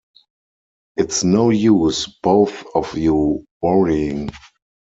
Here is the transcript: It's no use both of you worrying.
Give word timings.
It's 0.97 1.23
no 1.23 1.51
use 1.51 2.07
both 2.07 2.63
of 2.73 2.97
you 2.97 3.45
worrying. 3.61 4.31